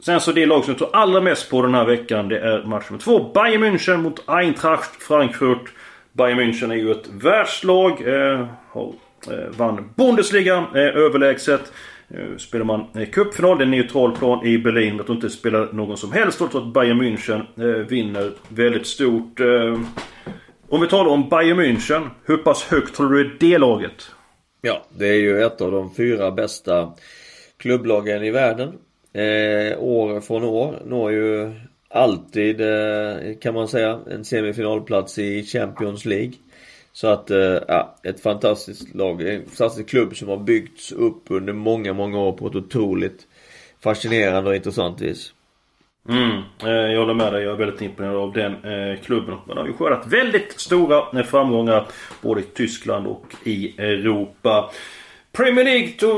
Sen 0.00 0.20
så 0.20 0.32
det 0.32 0.46
lag 0.46 0.64
som 0.64 0.70
jag 0.70 0.78
tror 0.78 0.96
allra 0.96 1.20
mest 1.20 1.50
på 1.50 1.62
den 1.62 1.74
här 1.74 1.84
veckan 1.84 2.28
det 2.28 2.38
är 2.38 2.62
match 2.62 2.90
nummer 2.90 3.02
två. 3.02 3.32
Bayern 3.32 3.64
München 3.64 3.96
mot 3.96 4.22
Eintracht 4.26 5.02
Frankfurt. 5.02 5.72
Bayern 6.12 6.40
München 6.40 6.70
är 6.70 6.76
ju 6.76 6.90
ett 6.90 7.08
världslag. 7.08 8.02
Eh, 8.06 8.46
har, 8.68 8.92
eh, 9.30 9.56
vann 9.56 9.90
Bundesliga 9.96 10.56
eh, 10.56 10.96
överlägset. 10.96 11.72
Nu 12.08 12.38
spelar 12.38 12.64
man 12.64 12.86
eh, 12.94 13.08
cupfinal, 13.08 13.58
det 13.58 13.62
är 13.62 13.66
en 13.66 13.70
neutral 13.70 14.16
plan 14.16 14.46
i 14.46 14.58
Berlin. 14.58 14.96
Jag 14.96 15.06
tror 15.06 15.16
inte 15.16 15.26
det 15.26 15.30
spelar 15.30 15.72
någon 15.72 15.96
som 15.96 16.12
helst 16.12 16.40
Jag 16.40 16.50
tror 16.50 16.66
att 16.66 16.74
Bayern 16.74 17.02
München 17.02 17.40
eh, 17.56 17.86
vinner 17.86 18.32
väldigt 18.48 18.86
stort. 18.86 19.40
Eh, 19.40 19.78
om 20.70 20.80
vi 20.80 20.88
talar 20.88 21.10
om 21.10 21.28
Bayern 21.28 21.60
München. 21.60 22.10
Hur 22.24 22.36
pass 22.36 22.62
högt 22.62 22.96
håller 22.96 23.10
du 23.10 23.36
det 23.40 23.58
laget? 23.58 24.10
Ja, 24.60 24.84
det 24.90 25.08
är 25.08 25.14
ju 25.14 25.42
ett 25.42 25.60
av 25.60 25.72
de 25.72 25.94
fyra 25.94 26.30
bästa 26.30 26.92
klubblagen 27.56 28.24
i 28.24 28.30
världen 28.30 28.68
eh, 29.12 29.78
år 29.78 30.20
från 30.20 30.44
år. 30.44 30.82
Når 30.86 31.12
ju 31.12 31.52
alltid, 31.88 32.60
eh, 32.60 33.36
kan 33.40 33.54
man 33.54 33.68
säga, 33.68 34.00
en 34.10 34.24
semifinalplats 34.24 35.18
i 35.18 35.42
Champions 35.42 36.04
League. 36.04 36.32
Så 36.92 37.08
att, 37.08 37.30
eh, 37.30 37.58
ja, 37.68 37.96
ett 38.02 38.20
fantastiskt 38.20 38.94
lag. 38.94 39.22
En 39.22 39.44
fantastisk 39.46 39.88
klubb 39.88 40.16
som 40.16 40.28
har 40.28 40.38
byggts 40.38 40.92
upp 40.92 41.22
under 41.28 41.52
många, 41.52 41.92
många 41.92 42.18
år 42.18 42.32
på 42.32 42.46
ett 42.46 42.54
otroligt 42.54 43.26
fascinerande 43.80 44.50
och 44.50 44.56
intressant 44.56 45.00
vis. 45.00 45.32
Mm, 46.08 46.42
eh, 46.62 46.92
jag 46.92 47.00
håller 47.00 47.14
med 47.14 47.32
dig. 47.32 47.42
Jag 47.42 47.52
är 47.52 47.56
väldigt 47.56 47.82
imponerad 47.82 48.16
av 48.16 48.32
den 48.32 48.52
eh, 48.52 49.00
klubben. 49.00 49.36
Man 49.46 49.56
har 49.56 49.66
ju 49.66 49.72
skördat 49.72 50.06
väldigt 50.06 50.60
stora 50.60 51.18
eh, 51.18 51.26
framgångar 51.26 51.86
både 52.20 52.40
i 52.40 52.44
Tyskland 52.44 53.06
och 53.06 53.34
i 53.44 53.80
Europa. 53.80 54.70
Premier 55.32 55.64
League 55.64 55.88
tog, 55.88 56.16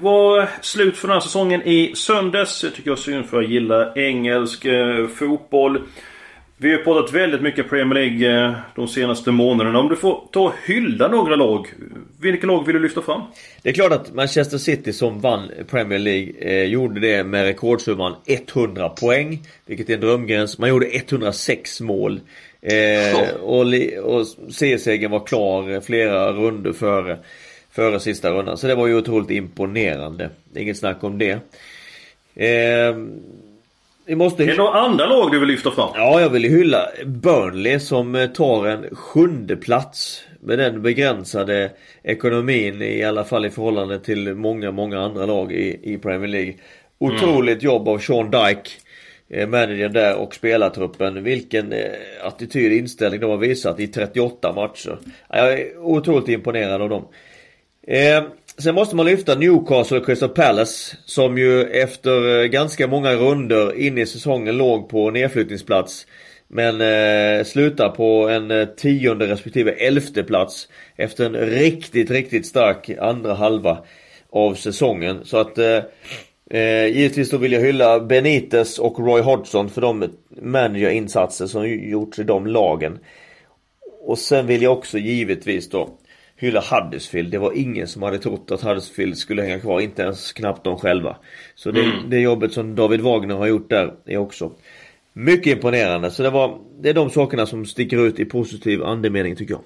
var 0.00 0.48
slut 0.60 0.96
för 0.96 1.08
den 1.08 1.14
här 1.14 1.20
säsongen 1.20 1.62
i 1.62 1.92
söndags. 1.94 2.64
Jag 2.64 2.74
tycker 2.74 2.90
jag 2.90 2.98
synd 2.98 3.26
för 3.26 3.42
jag 3.42 3.50
gillar 3.50 3.98
engelsk 3.98 4.66
fotboll. 5.14 5.80
Vi 6.62 6.72
har 6.72 6.78
pratat 6.78 7.14
väldigt 7.14 7.42
mycket 7.42 7.68
Premier 7.68 7.94
League 7.94 8.46
eh, 8.46 8.54
de 8.74 8.88
senaste 8.88 9.30
månaderna. 9.30 9.78
Om 9.78 9.88
du 9.88 9.96
får 9.96 10.28
ta 10.32 10.40
och 10.40 10.52
hylla 10.66 11.08
några 11.08 11.36
lag. 11.36 11.66
Vilka 12.20 12.46
lag 12.46 12.66
vill 12.66 12.74
du 12.74 12.82
lyfta 12.82 13.02
fram? 13.02 13.22
Det 13.62 13.68
är 13.68 13.72
klart 13.72 13.92
att 13.92 14.14
Manchester 14.14 14.58
City 14.58 14.92
som 14.92 15.20
vann 15.20 15.50
Premier 15.70 15.98
League 15.98 16.32
eh, 16.38 16.64
gjorde 16.64 17.00
det 17.00 17.24
med 17.24 17.44
rekordsumman 17.44 18.14
100 18.26 18.88
poäng. 18.88 19.42
Vilket 19.66 19.90
är 19.90 19.94
en 19.94 20.00
drömgräns. 20.00 20.58
Man 20.58 20.68
gjorde 20.68 20.86
106 20.86 21.80
mål. 21.80 22.20
Eh, 22.60 23.40
och, 23.40 23.60
och 24.02 24.26
seriesegern 24.52 25.10
var 25.10 25.26
klar 25.26 25.80
flera 25.80 26.32
runder 26.32 26.72
före 26.72 27.18
före 27.70 28.00
sista 28.00 28.30
rundan. 28.30 28.58
Så 28.58 28.66
det 28.66 28.74
var 28.74 28.86
ju 28.86 28.96
otroligt 28.96 29.30
imponerande. 29.30 30.30
Inget 30.56 30.78
snack 30.78 31.04
om 31.04 31.18
det. 31.18 31.32
Eh, 32.34 32.96
vi 34.06 34.14
måste... 34.14 34.42
Är 34.42 34.46
det 34.46 34.56
några 34.56 34.78
andra 34.80 35.06
lag 35.06 35.32
du 35.32 35.38
vill 35.38 35.48
lyfta 35.48 35.70
fram? 35.70 35.90
Ja, 35.94 36.20
jag 36.20 36.30
vill 36.30 36.44
hylla 36.44 36.88
Burnley 37.06 37.80
som 37.80 38.14
eh, 38.14 38.26
tar 38.26 38.66
en 38.66 38.96
sjunde 38.96 39.56
plats 39.56 40.24
med 40.40 40.58
den 40.58 40.82
begränsade 40.82 41.70
ekonomin 42.02 42.82
i 42.82 43.04
alla 43.04 43.24
fall 43.24 43.46
i 43.46 43.50
förhållande 43.50 43.98
till 43.98 44.34
många, 44.34 44.70
många 44.70 45.00
andra 45.00 45.26
lag 45.26 45.52
i, 45.52 45.80
i 45.82 45.98
Premier 45.98 46.28
League. 46.28 46.54
Otroligt 46.98 47.62
mm. 47.62 47.64
jobb 47.64 47.88
av 47.88 47.98
Sean 47.98 48.30
Dyke 48.30 48.70
eh, 49.28 49.48
managern 49.48 49.92
där 49.92 50.16
och 50.16 50.34
spelartruppen. 50.34 51.24
Vilken 51.24 51.72
eh, 51.72 51.90
attityd 52.22 52.72
inställning 52.72 53.20
de 53.20 53.30
har 53.30 53.38
visat 53.38 53.80
i 53.80 53.86
38 53.86 54.52
matcher. 54.52 54.98
Jag 55.28 55.52
är 55.52 55.78
otroligt 55.78 56.28
imponerad 56.28 56.82
av 56.82 56.88
dem. 56.88 57.04
Sen 58.58 58.74
måste 58.74 58.96
man 58.96 59.06
lyfta 59.06 59.34
Newcastle 59.34 59.98
och 59.98 60.06
Crystal 60.06 60.28
Palace 60.28 60.96
som 61.04 61.38
ju 61.38 61.62
efter 61.62 62.40
eh, 62.40 62.46
ganska 62.46 62.86
många 62.86 63.14
runder 63.14 63.78
in 63.78 63.98
i 63.98 64.06
säsongen 64.06 64.56
låg 64.56 64.88
på 64.88 65.10
nedflyttningsplats. 65.10 66.06
Men 66.48 66.80
eh, 66.80 67.44
slutar 67.44 67.88
på 67.88 68.28
en 68.28 68.50
eh, 68.50 68.64
tionde 68.64 69.26
respektive 69.26 69.72
elfte 69.72 70.22
plats 70.22 70.68
efter 70.96 71.26
en 71.26 71.36
riktigt, 71.36 72.10
riktigt 72.10 72.46
stark 72.46 72.90
andra 73.00 73.34
halva 73.34 73.78
av 74.30 74.54
säsongen. 74.54 75.20
Så 75.24 75.36
att 75.36 75.58
eh, 75.58 75.80
eh, 76.50 76.86
givetvis 76.86 77.30
då 77.30 77.36
vill 77.36 77.52
jag 77.52 77.60
hylla 77.60 78.00
Benitez 78.00 78.78
och 78.78 78.98
Roy 78.98 79.22
Hodgson 79.22 79.70
för 79.70 79.80
de 79.80 80.10
managerinsatser 80.42 81.46
som 81.46 81.68
gjorts 81.68 82.18
i 82.18 82.22
de 82.22 82.46
lagen. 82.46 82.98
Och 84.00 84.18
sen 84.18 84.46
vill 84.46 84.62
jag 84.62 84.72
också 84.72 84.98
givetvis 84.98 85.70
då 85.70 85.88
hylla 86.36 86.62
Huddersfield. 86.70 87.30
Det 87.30 87.38
var 87.38 87.52
ingen 87.52 87.88
som 87.88 88.02
hade 88.02 88.18
trott 88.18 88.50
att 88.50 88.62
Huddersfield 88.62 89.18
skulle 89.18 89.42
hänga 89.42 89.60
kvar. 89.60 89.80
Inte 89.80 90.02
ens 90.02 90.32
knappt 90.32 90.64
de 90.64 90.78
själva. 90.78 91.16
Så 91.54 91.70
det, 91.70 91.84
mm. 91.84 92.10
det 92.10 92.20
jobbet 92.20 92.52
som 92.52 92.74
David 92.74 93.00
Wagner 93.00 93.34
har 93.34 93.46
gjort 93.46 93.70
där 93.70 93.92
är 94.06 94.16
också 94.16 94.52
mycket 95.12 95.56
imponerande. 95.56 96.10
Så 96.10 96.22
det, 96.22 96.30
var, 96.30 96.58
det 96.80 96.88
är 96.88 96.94
de 96.94 97.10
sakerna 97.10 97.46
som 97.46 97.66
sticker 97.66 98.06
ut 98.06 98.20
i 98.20 98.24
positiv 98.24 98.84
andemening 98.84 99.36
tycker 99.36 99.54
jag. 99.54 99.62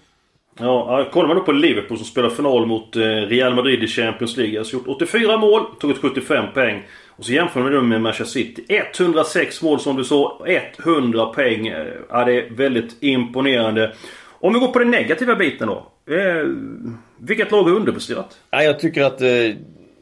Ja, 0.58 1.08
kollar 1.12 1.28
man 1.28 1.36
då 1.36 1.42
på 1.42 1.52
Liverpool 1.52 1.98
som 1.98 2.06
spelar 2.06 2.30
final 2.30 2.66
mot 2.66 2.96
eh, 2.96 3.00
Real 3.02 3.54
Madrid 3.54 3.82
i 3.82 3.86
Champions 3.86 4.36
League. 4.36 4.58
Alltså 4.58 4.76
gjort 4.76 4.88
84 4.88 5.36
mål, 5.36 5.62
tagit 5.80 5.98
75 5.98 6.44
poäng. 6.54 6.82
Och 7.16 7.24
så 7.24 7.32
jämför 7.32 7.60
man 7.60 7.72
det 7.72 7.82
med 7.82 8.00
Manchester 8.00 8.40
City. 8.40 8.64
106 8.68 9.62
mål 9.62 9.80
som 9.80 9.96
du 9.96 10.04
sa, 10.04 10.46
100 10.84 11.26
poäng. 11.26 11.66
Ja, 12.08 12.24
det 12.24 12.32
är 12.32 12.50
väldigt 12.50 13.02
imponerande. 13.02 13.94
Om 14.40 14.52
vi 14.52 14.60
går 14.60 14.68
på 14.68 14.78
den 14.78 14.90
negativa 14.90 15.34
biten 15.34 15.68
då. 15.68 15.86
Eh, 16.10 16.48
vilket 17.18 17.50
lag 17.50 17.62
har 17.62 17.70
underpresterat? 17.70 18.38
Ja, 18.50 18.62
jag 18.62 18.80
tycker 18.80 19.02
att 19.02 19.20
eh, 19.20 19.28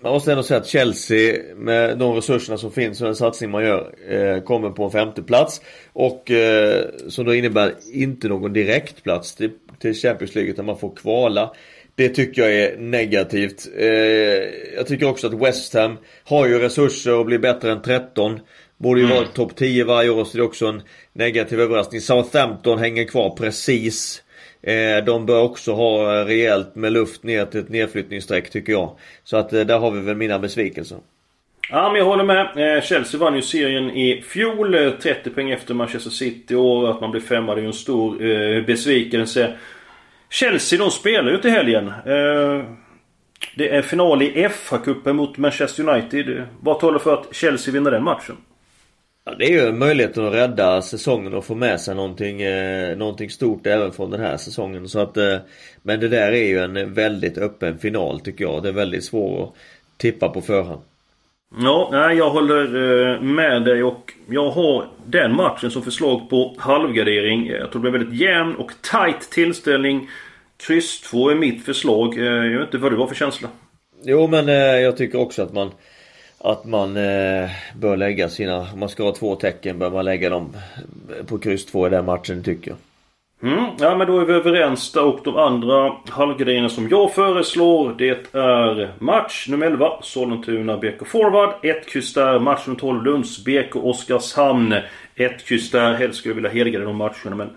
man 0.05 0.13
måste 0.13 0.31
ändå 0.31 0.43
säga 0.43 0.61
att 0.61 0.67
Chelsea 0.67 1.37
med 1.57 1.99
de 1.99 2.17
resurserna 2.17 2.59
som 2.59 2.73
finns 2.73 3.01
och 3.01 3.07
den 3.07 3.17
satsning 3.17 3.51
man 3.51 3.65
gör 3.65 3.95
eh, 4.09 4.41
kommer 4.41 4.71
på 4.71 4.85
en 4.85 4.91
femte 4.91 5.23
plats 5.23 5.61
Och 5.93 6.31
eh, 6.31 6.85
som 7.09 7.25
då 7.25 7.35
innebär 7.35 7.75
inte 7.93 8.29
någon 8.29 8.53
direktplats 8.53 9.35
till, 9.35 9.51
till 9.79 9.95
Champions 9.95 10.35
League 10.35 10.51
utan 10.51 10.65
man 10.65 10.79
får 10.79 10.97
kvala. 10.97 11.53
Det 11.95 12.09
tycker 12.09 12.43
jag 12.43 12.55
är 12.55 12.79
negativt. 12.79 13.69
Eh, 13.77 13.87
jag 14.77 14.87
tycker 14.87 15.09
också 15.09 15.27
att 15.27 15.35
West 15.35 15.75
Ham 15.75 15.97
har 16.25 16.47
ju 16.47 16.59
resurser 16.59 17.15
och 17.15 17.27
blir 17.27 17.39
bättre 17.39 17.73
än 17.73 17.83
13. 17.83 18.41
Borde 18.77 19.01
ju 19.01 19.07
mm. 19.07 19.17
vara 19.17 19.29
topp 19.29 19.57
10 19.57 19.85
varje 19.85 20.11
år 20.11 20.25
så 20.25 20.37
det 20.37 20.43
är 20.43 20.47
också 20.47 20.67
en 20.67 20.83
negativ 21.13 21.61
överraskning. 21.61 22.01
Southampton 22.01 22.79
hänger 22.79 23.05
kvar 23.05 23.37
precis 23.39 24.24
Eh, 24.67 25.05
de 25.05 25.27
bör 25.27 25.43
också 25.43 25.73
ha 25.73 26.21
eh, 26.21 26.25
rejält 26.25 26.75
med 26.75 26.93
luft 26.93 27.23
ner 27.23 27.45
till 27.45 27.61
ett 27.61 27.69
nedflyttningsstreck 27.69 28.51
tycker 28.51 28.73
jag. 28.73 28.91
Så 29.25 29.37
att 29.37 29.53
eh, 29.53 29.61
där 29.61 29.79
har 29.79 29.91
vi 29.91 30.01
väl 30.01 30.17
mina 30.17 30.39
besvikelser. 30.39 30.99
Ja 31.71 31.89
men 31.89 31.99
jag 31.99 32.05
håller 32.05 32.25
med. 32.25 32.85
Chelsea 32.85 33.21
vann 33.21 33.35
ju 33.35 33.43
serien 33.43 33.91
i 33.91 34.23
fjol. 34.23 34.93
30 35.03 35.31
poäng 35.31 35.51
efter 35.51 35.75
Manchester 35.75 36.11
City 36.11 36.55
och 36.55 36.91
att 36.91 37.01
man 37.01 37.11
blev 37.11 37.21
femma 37.21 37.55
det 37.55 37.61
är 37.61 37.63
ju 37.63 37.67
en 37.67 37.73
stor 37.73 38.25
eh, 38.25 38.65
besvikelse. 38.65 39.53
Chelsea 40.31 40.79
de 40.79 40.91
spelar 40.91 41.31
ju 41.31 41.39
till 41.39 41.51
helgen. 41.51 41.89
Eh, 41.89 42.65
det 43.57 43.69
är 43.69 43.83
final 43.83 44.23
i 44.23 44.49
FA-cupen 44.49 45.13
mot 45.13 45.39
Manchester 45.39 45.89
United. 45.89 46.43
Vad 46.61 46.81
talar 46.81 46.99
för 46.99 47.15
att 47.15 47.35
Chelsea 47.35 47.75
vinner 47.75 47.91
den 47.91 48.05
matchen? 48.05 48.37
Ja, 49.27 49.35
det 49.39 49.45
är 49.45 49.65
ju 49.65 49.73
möjligheten 49.73 50.27
att 50.27 50.35
rädda 50.35 50.83
säsongen 50.83 51.35
och 51.35 51.45
få 51.45 51.55
med 51.55 51.81
sig 51.81 51.95
någonting, 51.95 52.43
eh, 52.43 52.97
någonting 52.97 53.31
stort 53.31 53.67
även 53.67 53.93
från 53.93 54.11
den 54.11 54.21
här 54.21 54.37
säsongen. 54.37 54.89
Så 54.89 54.99
att, 54.99 55.17
eh, 55.17 55.37
men 55.83 56.01
det 56.01 56.09
där 56.09 56.33
är 56.33 56.47
ju 56.47 56.59
en 56.59 56.95
väldigt 56.95 57.39
öppen 57.39 57.79
final 57.79 58.21
tycker 58.21 58.45
jag. 58.45 58.63
Det 58.63 58.69
är 58.69 58.73
väldigt 58.73 59.05
svårt 59.05 59.49
att 59.49 59.55
tippa 59.99 60.29
på 60.29 60.41
förhand. 60.41 60.81
Ja, 61.63 62.13
jag 62.13 62.31
håller 62.31 62.65
eh, 62.65 63.21
med 63.21 63.65
dig 63.65 63.83
och 63.83 64.13
jag 64.29 64.51
har 64.51 64.87
den 65.07 65.37
matchen 65.37 65.71
som 65.71 65.83
förslag 65.83 66.31
på 66.31 66.55
halvgardering. 66.59 67.47
Jag 67.47 67.73
tror 67.73 67.83
det 67.83 67.91
blir 67.91 68.01
väldigt 68.01 68.21
jämn 68.21 68.55
och 68.55 68.73
tight 68.93 69.31
tillställning. 69.31 70.09
Kryss 70.57 71.01
2 71.01 71.31
är 71.31 71.35
mitt 71.35 71.65
förslag. 71.65 72.19
Eh, 72.19 72.25
jag 72.25 72.59
vet 72.59 72.67
inte 72.67 72.79
vad 72.79 72.93
du 72.93 72.97
har 72.97 73.07
för 73.07 73.15
känsla? 73.15 73.49
Jo 74.05 74.27
men 74.27 74.49
eh, 74.49 74.55
jag 74.55 74.97
tycker 74.97 75.21
också 75.21 75.43
att 75.43 75.53
man 75.53 75.71
att 76.45 76.65
man 76.65 76.97
eh, 76.97 77.51
bör 77.77 77.97
lägga 77.97 78.29
sina, 78.29 78.59
om 78.73 78.81
man 78.81 78.89
ska 78.89 79.03
ha 79.03 79.15
två 79.15 79.37
tecken 79.37 79.79
bör 79.79 79.91
man 79.91 80.05
lägga 80.05 80.31
dem 80.31 80.57
på 81.27 81.39
kryss 81.39 81.67
2 81.67 81.87
i 81.87 81.91
den 81.91 82.05
matchen 82.05 82.43
tycker 82.43 82.71
jag. 82.71 82.79
Mm, 83.43 83.65
ja 83.79 83.97
men 83.97 84.07
då 84.07 84.21
är 84.21 84.25
vi 84.25 84.33
överens 84.33 84.93
där 84.93 85.05
och 85.05 85.21
de 85.25 85.37
andra 85.37 85.93
halvgardinerna 86.09 86.69
som 86.69 86.89
jag 86.89 87.15
föreslår 87.15 87.95
det 87.99 88.35
är 88.35 88.93
match 88.99 89.49
nummer 89.49 89.67
11 89.67 89.89
Sollentuna 90.03 90.77
BK 90.77 91.07
Forward. 91.07 91.55
Ett 91.63 91.87
kryss 91.87 92.15
där. 92.15 92.39
Match 92.39 92.67
nummer 92.67 92.81
12 92.81 93.05
Lunds 93.05 93.45
BK 93.45 93.77
Oskarshamn. 93.77 94.75
Ett 95.15 95.45
kryss 95.45 95.71
där. 95.71 95.95
Helst 95.95 96.19
skulle 96.19 96.31
jag 96.31 96.35
vilja 96.35 96.51
helgardera 96.51 96.89
de 96.89 96.97
matcherna 96.97 97.37
men 97.37 97.51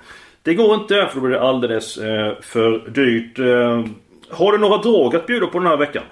det 0.44 0.54
går 0.54 0.76
inte 0.76 1.08
för 1.08 1.16
då 1.16 1.22
blir 1.22 1.36
det 1.38 1.42
alldeles 1.42 1.98
eh, 1.98 2.34
för 2.42 2.90
dyrt. 2.90 3.40
Eh, 3.40 3.92
har 4.30 4.52
du 4.52 4.58
några 4.58 4.78
drag 4.78 5.16
att 5.16 5.28
bjuda 5.28 5.48
på 5.48 5.60
den 5.60 5.68
här 5.68 5.78
veckan? 5.78 6.04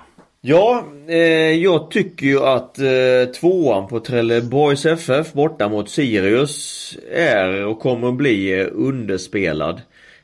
Ja, 0.47 0.85
eh, 1.07 1.17
jag 1.51 1.91
tycker 1.91 2.25
ju 2.25 2.39
att 2.39 2.79
eh, 2.79 3.31
tvåan 3.39 3.87
på 3.87 3.99
Trelleborgs 3.99 4.85
FF 4.85 5.33
borta 5.33 5.69
mot 5.69 5.89
Sirius 5.89 6.97
är 7.11 7.65
och 7.65 7.79
kommer 7.79 8.07
att 8.07 8.15
bli 8.15 8.59
eh, 8.59 8.67
underspelad. 8.71 9.81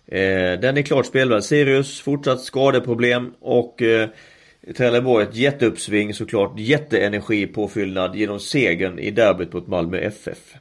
Eh, 0.08 0.60
den 0.62 0.78
är 0.78 0.82
klart 0.82 1.06
spelvärd. 1.06 1.44
Sirius 1.44 2.02
fortsatt 2.02 2.42
skadeproblem 2.42 3.34
och 3.40 3.82
eh, 3.82 4.10
Trelleborg 4.78 5.24
ett 5.24 5.36
jätteuppsving 5.36 6.14
såklart. 6.14 6.60
Jätteenergipåfyllnad 6.60 8.16
genom 8.16 8.40
segern 8.40 9.00
i 9.00 9.12
derbyt 9.12 9.54
mot 9.54 9.68
Malmö 9.68 9.98
FF. 9.98 10.56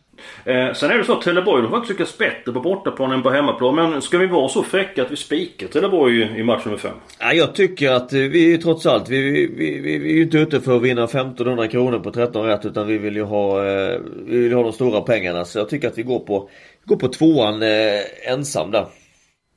Eh, 0.45 0.73
sen 0.73 0.91
är 0.91 0.99
det 0.99 1.05
så 1.05 1.13
att 1.13 1.23
Trelleborg 1.23 1.63
de 1.63 1.71
faktiskt 1.71 1.91
lyckats 1.91 2.19
bättre 2.19 2.53
på 2.53 2.61
bortaplan 2.61 3.13
än 3.13 3.23
på 3.23 3.31
hemmaplan. 3.31 3.75
Men 3.75 4.03
ska 4.03 4.19
vi 4.19 4.27
vara 4.27 4.49
så 4.49 4.63
fräcka 4.63 5.03
att 5.03 5.11
vi 5.11 5.17
spikar 5.17 5.67
Trelleborg 5.67 6.41
i 6.41 6.43
match 6.43 6.65
nummer 6.65 6.79
5? 6.79 6.93
Ja, 7.21 7.33
jag 7.33 7.55
tycker 7.55 7.93
att 7.93 8.13
vi 8.13 8.59
trots 8.59 8.87
allt, 8.87 9.09
vi, 9.09 9.21
vi, 9.21 9.81
vi, 9.81 9.99
vi 9.99 10.11
är 10.11 10.17
ju 10.17 10.23
inte 10.23 10.39
ute 10.39 10.61
för 10.61 10.77
att 10.77 10.83
vinna 10.83 11.05
1500 11.05 11.69
kronor 11.69 11.99
på 11.99 12.11
13 12.11 12.47
rätt 12.47 12.67
utan 12.67 12.87
vi 12.87 12.99
vill 12.99 13.17
ju 13.17 13.23
ha, 13.23 13.67
eh, 13.67 14.01
vi 14.27 14.39
vill 14.39 14.53
ha 14.53 14.63
de 14.63 14.73
stora 14.73 15.01
pengarna. 15.01 15.45
Så 15.45 15.59
jag 15.59 15.69
tycker 15.69 15.89
att 15.89 15.99
vi 15.99 16.03
går 16.03 16.19
på, 16.19 16.49
går 16.85 16.97
på 16.97 17.09
tvåan 17.09 17.63
eh, 17.63 18.33
ensam 18.33 18.71
där. 18.71 18.87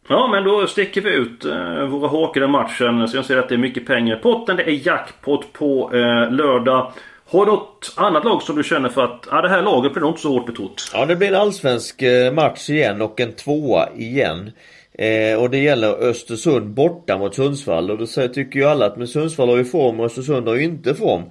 Ja 0.08 0.28
men 0.28 0.44
då 0.44 0.68
sticker 0.68 1.02
vi 1.02 1.16
ut 1.16 1.46
eh, 1.46 1.86
våra 1.86 2.08
hakar 2.08 2.44
i 2.44 2.48
matchen. 2.48 3.08
Så 3.08 3.18
jag 3.18 3.26
ser 3.26 3.38
att 3.38 3.50
det 3.50 3.56
är 3.56 3.60
mycket 3.60 3.88
pengar 3.88 4.18
i 4.18 4.20
potten. 4.20 4.56
Det 4.56 4.64
är 4.64 4.88
jackpot 4.88 5.54
på 5.54 5.92
eh, 5.94 6.32
lördag. 6.32 6.92
Har 7.34 7.46
du 7.46 7.52
något 7.52 7.94
annat 7.96 8.24
lag 8.24 8.42
som 8.42 8.56
du 8.56 8.64
känner 8.64 8.90
för 8.90 9.04
att 9.04 9.28
ja, 9.32 9.42
det 9.42 9.50
här 9.50 9.62
laget 9.62 9.94
blir 9.94 10.02
nog 10.02 10.12
inte 10.12 10.22
så 10.22 10.30
hårt 10.30 10.46
betrott? 10.46 10.92
Ja 10.94 11.06
det 11.06 11.16
blir 11.16 11.28
en 11.28 11.36
allsvensk 11.36 12.02
eh, 12.02 12.34
match 12.34 12.70
igen 12.70 13.02
och 13.02 13.20
en 13.20 13.34
tvåa 13.34 13.90
igen. 13.96 14.52
Eh, 14.94 15.42
och 15.42 15.50
det 15.50 15.58
gäller 15.58 16.04
Östersund 16.04 16.70
borta 16.70 17.18
mot 17.18 17.36
Sundsvall 17.36 17.92
och 17.92 17.98
då 17.98 18.06
tycker 18.06 18.60
ju 18.60 18.66
alla 18.66 18.86
att 18.86 18.98
men 18.98 19.08
Sundsvall 19.08 19.50
har 19.50 19.58
ju 19.58 19.66
form 19.66 20.00
och 20.00 20.06
Östersund 20.06 20.48
har 20.48 20.56
ju 20.56 20.64
inte 20.64 20.96
form. 20.96 21.24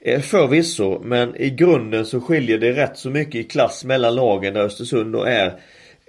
Eh, 0.00 0.20
förvisso, 0.20 1.00
men 1.04 1.36
i 1.36 1.50
grunden 1.50 2.06
så 2.06 2.20
skiljer 2.20 2.58
det 2.58 2.72
rätt 2.72 2.98
så 2.98 3.10
mycket 3.10 3.34
i 3.34 3.44
klass 3.44 3.84
mellan 3.84 4.14
lagen 4.14 4.54
där 4.54 4.62
Östersund 4.62 5.12
då 5.12 5.22
är, 5.22 5.52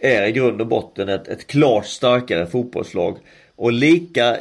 är 0.01 0.27
i 0.27 0.31
grund 0.31 0.61
och 0.61 0.67
botten 0.67 1.09
ett, 1.09 1.27
ett 1.27 1.47
klart 1.47 1.85
starkare 1.85 2.45
fotbollslag. 2.45 3.17
Och 3.55 3.71
lika 3.71 4.37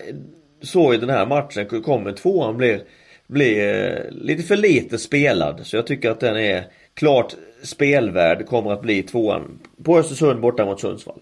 så 0.62 0.94
i 0.94 0.96
den 0.96 1.10
här 1.10 1.26
matchen 1.26 1.82
kommer 1.82 2.12
tvåan 2.12 2.56
blir, 2.56 2.80
blir 3.26 3.84
eh, 3.84 4.10
lite 4.10 4.42
för 4.42 4.56
lite 4.56 4.98
spelad. 4.98 5.66
Så 5.66 5.76
jag 5.76 5.86
tycker 5.86 6.10
att 6.10 6.20
den 6.20 6.36
är 6.36 6.64
klart 6.94 7.34
spelvärd 7.62 8.46
kommer 8.46 8.72
att 8.72 8.82
bli 8.82 9.02
tvåan 9.02 9.58
på 9.84 9.98
Östersund 9.98 10.40
borta 10.40 10.64
mot 10.64 10.80
Sundsvall. 10.80 11.20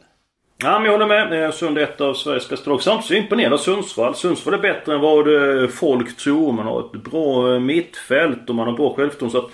Ja, 0.62 0.78
men 0.78 0.84
jag 0.84 0.92
håller 0.92 1.06
med. 1.06 1.44
Eh, 1.44 1.50
Sund 1.50 1.78
är 1.78 1.82
ett 1.82 2.00
av 2.00 2.14
Sveriges 2.14 2.48
bästa 2.48 2.70
lag. 2.70 2.82
Samtidigt 2.82 3.06
så 3.06 3.14
imponerad 3.14 3.60
Sundsvall. 3.60 4.14
Sundsvall 4.14 4.54
är 4.54 4.58
bättre 4.58 4.94
än 4.94 5.00
vad 5.00 5.62
eh, 5.62 5.68
folk 5.68 6.16
tror. 6.16 6.52
Man 6.52 6.66
har 6.66 6.80
ett 6.80 7.02
bra 7.10 7.58
mittfält 7.58 8.48
och 8.48 8.54
man 8.54 8.66
har 8.66 8.76
bra 8.76 8.94
självförtroende. 8.94 9.32
Så 9.32 9.44
att 9.46 9.50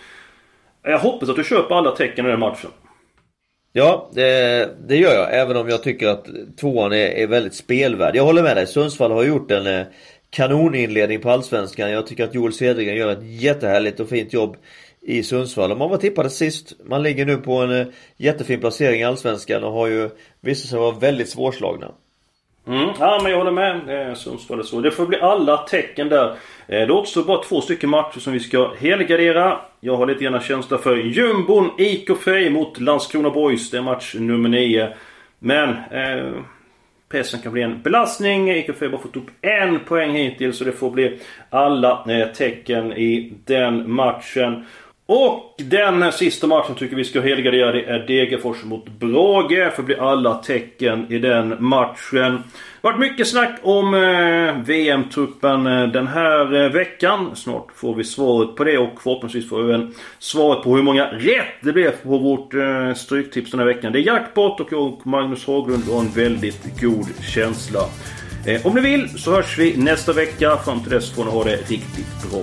jag 0.82 0.98
hoppas 0.98 1.28
att 1.28 1.36
du 1.36 1.44
köper 1.44 1.74
alla 1.74 1.90
tecken 1.90 2.26
i 2.26 2.28
den 2.28 2.40
matchen. 2.40 2.70
Ja, 3.72 4.10
det, 4.14 4.68
det, 4.88 4.96
gör 4.96 5.14
jag. 5.14 5.40
Även 5.40 5.56
om 5.56 5.68
jag 5.68 5.82
tycker 5.82 6.08
att 6.08 6.26
tvåan 6.60 6.92
är, 6.92 7.06
är 7.06 7.26
väldigt 7.26 7.54
spelvärd. 7.54 8.16
Jag 8.16 8.24
håller 8.24 8.42
med 8.42 8.56
dig. 8.56 8.66
Sundsvall 8.66 9.12
har 9.12 9.24
gjort 9.24 9.50
en 9.50 9.66
eh, 9.66 9.86
kanoninledning 10.30 11.20
på 11.20 11.30
Allsvenskan. 11.30 11.90
Jag 11.90 12.06
tycker 12.06 12.24
att 12.24 12.34
Joel 12.34 12.52
Cedergren 12.52 12.96
gör 12.96 13.12
ett 13.12 13.22
jättehärligt 13.22 14.00
och 14.00 14.08
fint 14.08 14.32
jobb 14.32 14.56
i 15.00 15.22
Sundsvall. 15.22 15.76
Man 15.76 15.90
var 15.90 15.96
tippade 15.96 16.30
sist. 16.30 16.72
Man 16.84 17.02
ligger 17.02 17.26
nu 17.26 17.36
på 17.36 17.52
en 17.52 17.80
eh, 17.80 17.86
jättefin 18.16 18.60
placering 18.60 19.00
i 19.00 19.04
Allsvenskan 19.04 19.64
och 19.64 19.72
har 19.72 19.86
ju 19.86 20.10
visat 20.40 20.70
sig 20.70 20.78
vara 20.78 20.98
väldigt 20.98 21.28
svårslagna. 21.28 21.90
Mm, 22.66 22.88
ja 22.98 23.20
men 23.22 23.30
jag 23.32 23.38
håller 23.38 23.50
med. 23.50 24.08
Eh, 24.08 24.14
Sundsvall 24.14 24.64
så. 24.64 24.80
Det 24.80 24.90
får 24.90 25.06
bli 25.06 25.20
alla 25.20 25.56
tecken 25.56 26.08
där. 26.08 26.28
Eh, 26.68 26.86
det 26.86 26.92
återstår 26.92 27.24
bara 27.24 27.42
två 27.42 27.60
stycken 27.60 27.90
matcher 27.90 28.20
som 28.20 28.32
vi 28.32 28.40
ska 28.40 28.74
helgardera. 28.78 29.60
Jag 29.80 29.96
har 29.96 30.06
lite 30.06 30.24
grann 30.24 30.40
känsla 30.40 30.78
för 30.78 30.96
jumbon 30.96 31.70
IK 31.78 32.10
Frej 32.20 32.50
mot 32.50 32.80
Landskrona 32.80 33.30
Boys. 33.30 33.70
Det 33.70 33.78
är 33.78 33.82
match 33.82 34.14
nummer 34.18 34.48
9. 34.48 34.88
Men 35.38 35.68
eh, 35.68 36.32
pressen 37.10 37.40
kan 37.40 37.52
bli 37.52 37.62
en 37.62 37.82
belastning. 37.82 38.50
IK 38.50 38.68
har 38.80 38.88
bara 38.88 39.00
fått 39.00 39.16
upp 39.16 39.30
en 39.40 39.80
poäng 39.80 40.10
hittills. 40.10 40.58
Så 40.58 40.64
det 40.64 40.72
får 40.72 40.90
bli 40.90 41.20
alla 41.50 42.04
eh, 42.08 42.32
tecken 42.32 42.92
i 42.92 43.32
den 43.44 43.92
matchen. 43.92 44.64
Och 45.12 45.54
den 45.56 46.12
sista 46.12 46.46
matchen 46.46 46.74
tycker 46.74 46.96
vi 46.96 47.04
ska 47.04 47.20
helgardera 47.20 47.72
det 47.72 47.84
är 47.84 48.06
Degerfors 48.06 48.64
mot 48.64 48.88
Brage. 48.88 49.72
För 49.76 49.82
blir 49.82 50.10
alla 50.10 50.34
tecken 50.34 51.12
i 51.12 51.18
den 51.18 51.56
matchen. 51.64 52.42
Det 52.80 52.88
har 52.88 52.92
varit 52.92 53.00
mycket 53.00 53.28
snack 53.28 53.58
om 53.62 53.94
eh, 53.94 54.64
VM-truppen 54.64 55.66
eh, 55.66 55.86
den 55.86 56.06
här 56.06 56.64
eh, 56.64 56.70
veckan. 56.70 57.36
Snart 57.36 57.66
får 57.74 57.94
vi 57.94 58.04
svaret 58.04 58.56
på 58.56 58.64
det 58.64 58.78
och 58.78 59.02
förhoppningsvis 59.02 59.48
får 59.48 59.62
vi 59.62 59.74
även 59.74 59.94
svaret 60.18 60.64
på 60.64 60.76
hur 60.76 60.82
många 60.82 61.06
rätt 61.06 61.54
det 61.62 61.72
blev 61.72 61.90
på 61.90 62.18
vårt 62.18 62.54
eh, 62.54 62.94
stryktips 62.94 63.50
den 63.50 63.60
här 63.60 63.66
veckan. 63.66 63.92
Det 63.92 63.98
är 63.98 64.06
jackpot 64.06 64.60
och 64.60 64.68
jag 64.70 64.82
och 64.82 65.06
Magnus 65.06 65.46
Haglund 65.46 65.84
har 65.92 66.00
en 66.00 66.10
väldigt 66.10 66.80
god 66.80 67.06
känsla. 67.34 67.80
Eh, 68.46 68.66
om 68.66 68.74
ni 68.74 68.80
vill 68.80 69.08
så 69.18 69.30
hörs 69.30 69.58
vi 69.58 69.76
nästa 69.76 70.12
vecka. 70.12 70.56
Fram 70.56 70.80
till 70.82 70.92
dess 70.92 71.14
får 71.14 71.24
ni 71.24 71.30
ha 71.30 71.44
det 71.44 71.56
riktigt 71.56 72.30
bra. 72.30 72.42